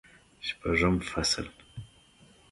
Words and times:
شپږم 0.47 0.95
فصل 1.09 1.45